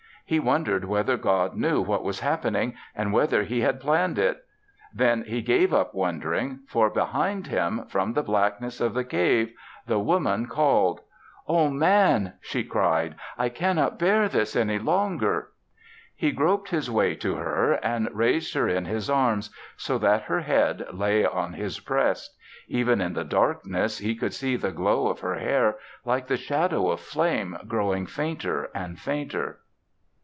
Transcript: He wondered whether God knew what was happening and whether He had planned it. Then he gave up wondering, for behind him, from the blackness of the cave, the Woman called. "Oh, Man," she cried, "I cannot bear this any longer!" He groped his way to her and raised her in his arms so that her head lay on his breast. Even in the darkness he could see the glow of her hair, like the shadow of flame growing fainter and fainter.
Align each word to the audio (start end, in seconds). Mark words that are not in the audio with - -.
He 0.23 0.39
wondered 0.39 0.85
whether 0.85 1.17
God 1.17 1.57
knew 1.57 1.81
what 1.81 2.05
was 2.05 2.21
happening 2.21 2.73
and 2.95 3.11
whether 3.11 3.43
He 3.43 3.59
had 3.61 3.81
planned 3.81 4.17
it. 4.17 4.45
Then 4.93 5.23
he 5.25 5.41
gave 5.41 5.73
up 5.73 5.93
wondering, 5.93 6.59
for 6.69 6.89
behind 6.89 7.47
him, 7.47 7.83
from 7.89 8.13
the 8.13 8.23
blackness 8.23 8.79
of 8.79 8.93
the 8.93 9.03
cave, 9.03 9.51
the 9.87 9.99
Woman 9.99 10.45
called. 10.47 11.01
"Oh, 11.49 11.69
Man," 11.69 12.33
she 12.39 12.63
cried, 12.63 13.15
"I 13.37 13.49
cannot 13.49 13.99
bear 13.99 14.29
this 14.29 14.55
any 14.55 14.79
longer!" 14.79 15.49
He 16.15 16.31
groped 16.31 16.69
his 16.69 16.89
way 16.89 17.13
to 17.15 17.35
her 17.35 17.73
and 17.83 18.07
raised 18.13 18.53
her 18.53 18.69
in 18.69 18.85
his 18.85 19.09
arms 19.09 19.49
so 19.75 19.97
that 19.97 20.21
her 20.23 20.39
head 20.39 20.85
lay 20.93 21.25
on 21.25 21.51
his 21.55 21.81
breast. 21.81 22.37
Even 22.69 23.01
in 23.01 23.11
the 23.15 23.25
darkness 23.25 23.97
he 23.97 24.15
could 24.15 24.33
see 24.33 24.55
the 24.55 24.71
glow 24.71 25.07
of 25.09 25.19
her 25.19 25.35
hair, 25.35 25.75
like 26.05 26.27
the 26.27 26.37
shadow 26.37 26.89
of 26.89 27.01
flame 27.01 27.57
growing 27.67 28.05
fainter 28.05 28.69
and 28.73 28.97
fainter. 28.97 29.57